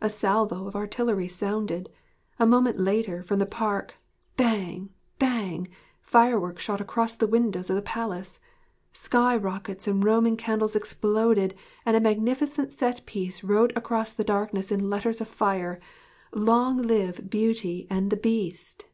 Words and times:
A 0.00 0.10
salvo 0.10 0.66
of 0.66 0.74
artillery 0.74 1.28
sounded, 1.28 1.88
a 2.36 2.44
moment 2.44 2.80
later, 2.80 3.22
from 3.22 3.38
the 3.38 3.46
park. 3.46 3.94
Bang, 4.36 4.90
bang! 5.20 5.68
fireworks 6.02 6.64
shot 6.64 6.80
across 6.80 7.14
the 7.14 7.28
windows 7.28 7.70
of 7.70 7.76
the 7.76 7.82
palace; 7.82 8.40
sky 8.92 9.36
rockets 9.36 9.86
and 9.86 10.02
Roman 10.02 10.36
candles 10.36 10.74
exploded 10.74 11.54
and 11.86 11.96
a 11.96 12.00
magnificent 12.00 12.72
set 12.72 13.06
piece 13.06 13.44
wrote 13.44 13.72
across 13.76 14.12
the 14.12 14.24
darkness 14.24 14.72
in 14.72 14.90
letters 14.90 15.20
of 15.20 15.28
fire 15.28 15.78
'LONG 16.32 16.82
LIVE 16.82 17.30
BEAUTY 17.30 17.86
AND 17.88 18.10
THE 18.10 18.16
BEAST!' 18.16 18.84